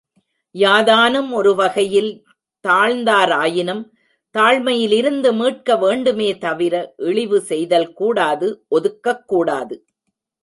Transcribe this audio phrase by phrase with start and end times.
[0.53, 2.23] யாதானும் ஒருவகையில்
[2.67, 3.83] தாழ்ந்தாராயினும்
[4.35, 6.93] தாழ்மையிலிருந்து மீட்க வேண்டுமே தவிர,
[6.97, 9.85] இழிவு செய்தல் கூடாது ஒதுக்கக் கூடாது.